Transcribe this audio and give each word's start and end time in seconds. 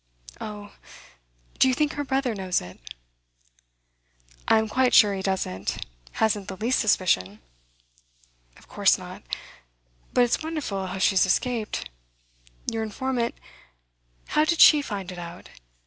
Oh, 0.39 0.71
do 1.59 1.67
you 1.67 1.75
think 1.75 1.93
her 1.93 2.03
brother 2.03 2.33
knows 2.33 2.59
it?' 2.59 2.79
'I'm 4.47 4.67
quite 4.67 4.95
sure 4.95 5.13
he 5.13 5.21
doesn't; 5.21 5.85
hasn't 6.13 6.47
the 6.47 6.57
least 6.57 6.79
suspicion.' 6.79 7.37
'Of 8.57 8.67
course 8.67 8.97
not. 8.97 9.21
But 10.11 10.23
it's 10.23 10.41
wonderful 10.41 10.87
how 10.87 10.97
she 10.97 11.11
has 11.11 11.27
escaped. 11.27 11.87
Your 12.65 12.81
informant 12.81 13.35
how 14.29 14.43
did 14.43 14.59
she 14.59 14.81
find 14.81 15.11
it 15.11 15.19
out? 15.19 15.49